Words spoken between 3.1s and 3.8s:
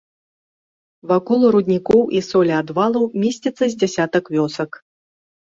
месціцца з